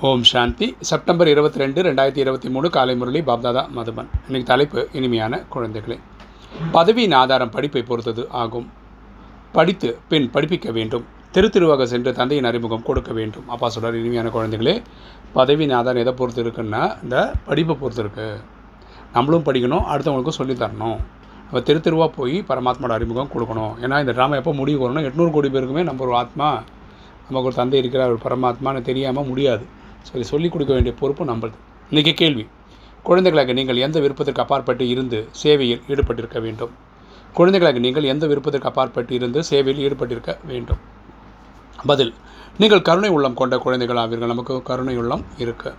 [0.00, 0.76] ஓம் சாந்தி.
[0.80, 4.08] September இருபத்தி ரெண்டு ரெண்டாயிரத்தி இருபத்தி மூணு காலை முரளி பாப்தாதா மதுபன்.
[4.26, 5.98] இன்னைக்கு தலைப்பு இனிமையான குழந்தைகளே.
[6.72, 8.70] பதவியின் ஆதாரம் படிப்பை பொறுத்தது ஆகும்.
[9.52, 11.04] படித்து பின் படிப்பிக்க வேண்டும்.
[11.32, 13.48] திரு திருவாக சென்று தந்தையின் அறிமுகம் கொடுக்க வேண்டும்.
[13.48, 14.82] அப்பா சொல்கிறார் இனிமையான குழந்தைகளே
[15.34, 18.40] பதவியின் ஆதாரம் எதை பொறுத்து இருக்குன்னா இந்த படிப்பை பொறுத்து இருக்குது
[19.12, 20.98] நம்மளும் படிக்கணும் அடுத்தவங்களுக்கும் சொல்லித் தரணும்.
[21.44, 23.72] நம்ம திரு தெருவாக போய் பரமாத்மாவோட அறிமுகம் கொடுக்கணும்.
[23.80, 26.62] ஏன்னா இந்த ட்ராமா எப்போ முடிவு வரணும் எட்நூறு கோடி பேருக்குமே நம்ம ஒரு ஆத்மா.
[27.28, 29.74] நமக்கு ஒரு தந்தை இருக்கிறார் ஒரு பரமாத்மான்னு தெரியாமல் முடியாது.
[30.08, 31.56] சரி சொல்லிக் கொடுக்க வேண்டிய பொறுப்பு நம்மளது.
[31.90, 32.44] இன்றைக்கி கேள்வி.
[33.06, 36.72] குழந்தைகளாக நீங்கள் எந்த விருப்பத்திற்கு அப்பாற்பட்டு இருந்து சேவையில் ஈடுபட்டிருக்க வேண்டும்?
[37.38, 40.80] குழந்தைகளாக நீங்கள் எந்த விருப்பத்திற்கு அப்பாற்பட்டு இருந்து சேவையில் ஈடுபட்டிருக்க வேண்டும்?
[41.90, 42.12] பதில்.
[42.58, 44.32] நீங்கள் கருணை உள்ளம் கொண்ட குழந்தைகள் ஆவீர்கள்.
[44.34, 45.72] நமக்கு கருணை உள்ளம் இருக்கு.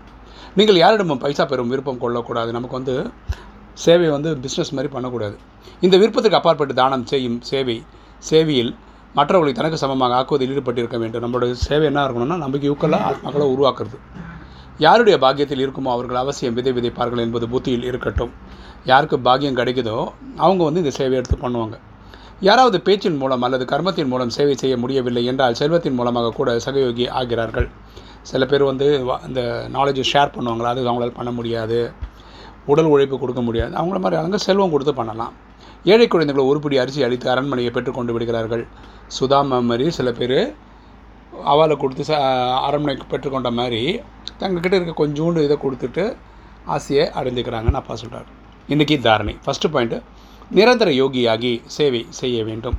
[0.55, 2.51] நீங்கள் யாரிடமும் பைசா பெறும் விருப்பம் கொள்ளக்கூடாது.
[2.51, 2.95] நமக்கு வந்து
[3.85, 5.35] சேவை வந்து பிஸ்னஸ் மாதிரி பண்ணக்கூடாது.
[5.85, 7.77] இந்த விருப்பத்துக்கு அப்பாற்பட்டு தானம் செய்யும் சேவை
[8.29, 8.71] சேவையில்
[9.17, 11.23] மற்றவர்களை தனக்கு சமமாக ஆக்குவதில் ஈடுபட்டிருக்க வேண்டும்.
[11.25, 13.97] நம்மளோட சேவை என்ன இருக்கணும்னா நமக்கு யூக்கலாக ஆத்மாக்களை உருவாக்குறது.
[14.85, 18.33] யாருடைய பாக்கியத்தில் இருக்குமோ அவர்கள் அவசியம் விதை விதைப்பார்கள் என்பது புத்தியில் இருக்கட்டும்.
[18.91, 19.95] யாருக்கு பாக்கியம் கிடைக்குதோ
[20.45, 21.77] அவங்க வந்து இந்த சேவை எடுத்து பண்ணுவாங்க.
[22.47, 27.67] யாராவது பேச்சின் மூலம் அல்லது கர்மத்தின் மூலம் சேவை செய்ய முடியவில்லை என்றால் செல்வத்தின் மூலமாக கூட சகயோகி ஆகிறார்கள்.
[28.31, 28.87] சில பேர் வந்து
[29.29, 29.41] இந்த
[29.75, 31.79] நாலேஜை ஷேர் பண்ணுவாங்களா அது அவங்களால் பண்ண முடியாது.
[32.71, 33.73] உடல் உழைப்பு கொடுக்க முடியாது.
[33.79, 35.33] அவங்கள மாதிரி அவங்க செல்வம் கொடுத்து பண்ணலாம்.
[35.93, 38.63] ஏழை குழந்தைகள் ஒருபடி அரிசி அளித்து அரண்மனையை பெற்றுக்கொண்டு விடுகிறார்கள்.
[39.17, 40.39] சுதாமா மாதிரி சில பேர்
[41.53, 42.13] அவளை கொடுத்து ச
[42.67, 43.81] அரண்மனைக்கு பெற்றுக்கொண்ட மாதிரி
[44.41, 46.03] தங்கக்கிட்ட இருக்க கொஞ்சோண்டு இதை கொடுத்துட்டு
[46.75, 48.27] ஆசையை அடைந்துக்கிறாங்கன்னு அப்பா சொல்கிறார்
[48.73, 49.35] இன்றைக்கி தாரணை.
[49.45, 49.99] ஃபஸ்ட்டு பாயிண்ட்டு
[50.57, 52.77] நிரந்தர யோகியாகி சேவை செய்ய வேண்டும்.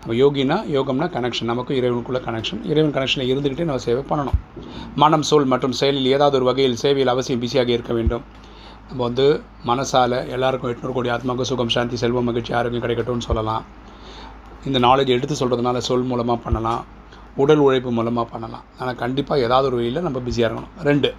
[0.00, 4.38] நம்ம யோகினா யோகம்னா கனெக்ஷன் நமக்கு இறைவனுக்குள்ள கனெக்ஷன் இறைவன் கனெக்ஷனில் இருந்துக்கிட்டே நம்ம சேவை பண்ணணும்.
[5.02, 8.24] மனம் சொல் மற்றும் செயலில் ஏதாவது ஒரு வகையில் சேவையில் அவசியம் பிஸியாக இருக்க வேண்டும்.
[8.88, 9.24] நம்ம வந்து
[9.68, 13.64] மனசால் எல்லாருக்கும் எட்நூறு கோடி ஆத்மாவுக்கு சுகம் சாந்தி செல்வம் மகிழ்ச்சி ஆரோக்கியம் கிடைக்கட்டும்னு சொல்லலாம்.
[14.64, 16.84] இந்த நாலேஜ் எடுத்து சொல்கிறதுனால சொல் மூலமாக பண்ணலாம்.
[17.36, 18.64] உடல் உழைப்பு மூலமாக பண்ணலாம்.
[18.78, 20.74] ஆனால் கண்டிப்பாக ஏதாவது ஒரு வழியில் நம்ம பிஸியாக இருக்கணும்.
[20.82, 21.14] ரெண்டு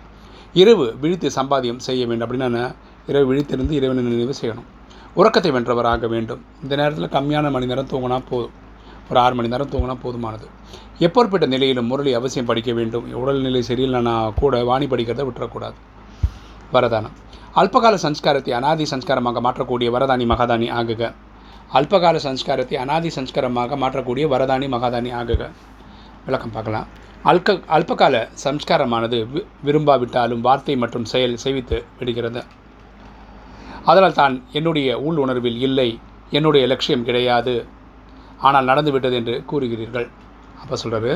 [0.54, 2.28] இரவு விழித்து சம்பாதியம் செய்ய வேண்டும்.
[2.28, 2.76] அப்படின்னா
[3.08, 4.68] இரவு விழித்திருந்து இறைவனை நினைவு செய்யணும்.
[5.14, 6.42] உறக்கத்தை வென்றவர் ஆக வேண்டும்.
[6.64, 8.56] இந்த நேரத்தில் கம்மியான மணி நேரம் தூங்கினா போதும்.
[9.10, 10.48] ஒரு ஆறு மணி நேரம் தூங்கினா போதுமானது.
[11.06, 13.06] எப்பேற்பட்ட நிலையிலும் முரளி அவசியம் படிக்க வேண்டும்.
[13.14, 15.78] உடல்நிலை சரியில்லைன்னா கூட வாணி படிக்கிறதை விட்டுறக்கூடாது.
[16.74, 17.16] வரதானம்.
[17.56, 21.02] அல்பகால சம்ஸ்காரத்தை அனாதி சம்ஸ்காரமாக மாற்றக்கூடிய வரதானி மகாதானி ஆகுக.
[21.78, 25.44] அல்பகால சம்ஸ்காரத்தை அனாதி சம்ஸ்காரமாக மாற்றக்கூடிய வரதானி மகாதானி ஆகுக.
[26.26, 26.88] விளக்கம் பார்க்கலாம்.
[27.32, 32.42] அல்க அல்பகால சம்ஸ்காரமானது வி விரும்பாவிட்டாலும் வார்த்தை மற்றும் செயல் செய்வித்து விடுகிறது.
[33.92, 35.90] அதனால் தான் என்னுடைய உள் உணர்வில் இல்லை
[36.38, 37.56] என்னுடைய லட்சியம் கிடையாது
[38.48, 40.08] ஆனால் நடந்துவிட்டது என்று கூறுகிறீர்கள்.
[40.62, 41.14] அப்போ சொல்கிறாரு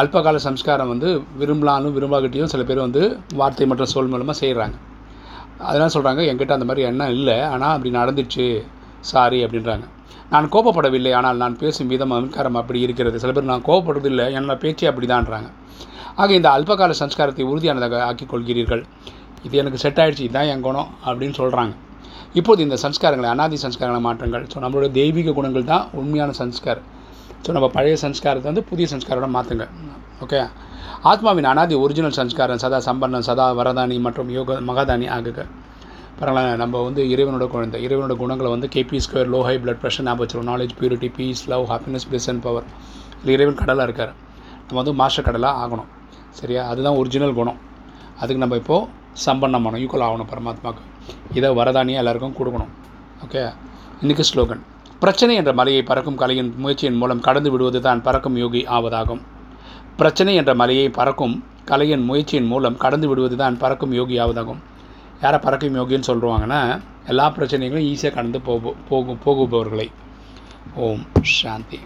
[0.00, 1.10] அல்பகால சம்ஸ்காரம் வந்து
[1.42, 3.04] விரும்பலாலும் விரும்பாகிட்டையும் சில பேர் வந்து
[3.40, 4.76] வார்த்தை மற்றும் சொல் மூலமாக செய்கிறாங்க
[5.68, 7.36] அதெல்லாம் சொல்கிறாங்க என்கிட்ட அந்த மாதிரி எண்ணம் இல்லை.
[7.54, 8.46] ஆனால் அப்படி நடந்துச்சு.
[9.10, 9.86] சாரி அப்படின்றாங்க.
[10.32, 11.12] நான் கோபப்படவில்லை.
[11.18, 13.16] ஆனால் நான் பேசும் விதம் அலங்காரம் அப்படி இருக்கிறது.
[13.22, 14.26] சில பேர் நான் கோபப்படுறதில்லை.
[14.38, 15.50] என்னோட பேச்சே அப்படி தான்றாங்க
[16.22, 18.82] ஆக இந்த அல்பகால சம்ஸ்காரத்தை உறுதியானதாக ஆக்கிக் கொள்கிறீர்கள்
[19.46, 21.72] இது எனக்கு செட் ஆகிடுச்சு இதுதான் என் குணம் அப்படின்னு சொல்கிறாங்க
[22.38, 24.44] இப்போது இந்த சன்ஸ்காரங்களை அனாதி சம்ஸ்காரங்களை மாற்றங்கள்.
[24.52, 26.86] ஸோ நம்மளோட தெய்வீக குணங்கள் தான் உண்மையான சம்ஸ்காரம்.
[27.44, 29.66] ஸோ நம்ம பழைய சம்ஸ்காரத்தை வந்து புதிய சன்ஸ்காரோட மாற்றுங்க
[30.24, 30.40] ஓகே
[31.10, 35.46] ஆத்மாவின் அனாதி ஒரிஜினல் சன்ஸ்காரம் சதா சம்பன்னம் சதா வரதானி மற்றும் யோக மகாதானி ஆகுக.
[36.20, 40.20] பரவாயில்ல நம்ம வந்து இறைவனோட குழந்தை இறைவனோட குணங்களை வந்து KP square low high blood pressure ஞாபகம்
[40.20, 42.62] வச்சிருக்கோம் knowledge purity peace love happiness plus and power
[43.18, 44.12] இல்லை இறைவன் கடலாக இருக்கார்.
[44.56, 45.90] நம்ம வந்து மாஸ்டர் கடலாக ஆகணும்.
[46.30, 46.66] சரியா?
[46.68, 47.58] அதுதான் ஒரிஜினல் குணம்.
[48.18, 48.86] அதுக்கு நம்ம இப்போது
[49.26, 49.82] சம்பன்னம் பண்ணணும்.
[49.84, 50.84] ஈக்குவல் ஆகணும் பரமாத்மாவுக்கு.
[51.34, 52.72] இதை வரதானியாக எல்லாருக்கும் கொடுக்கணும்.
[53.26, 53.52] ஓகே
[54.02, 54.62] இன்றைக்கி ஸ்லோகன்.
[55.00, 59.22] பிரச்சனை என்ற மலையை பறக்கும் கலையின் முயற்சியின் மூலம் கடந்து விடுவது தான் பறக்கும் யோகி ஆவதாகும்.
[59.96, 64.62] பிரச்சனை என்ற மலையை பறக்கும் கலையின் முயற்சியின் மூலம் கடந்து விடுவது தான் பறக்கும் யோகியாவதாகும்.
[65.20, 69.90] யாரை பறக்கும் யோகின்னு சொல்லுவாங்கன்னா எல்லா பிரச்சனைகளும் ஈஸியாக கடந்து போகு போகும் போகுபவர்களை.
[70.74, 71.80] ஓம் சாந்தி.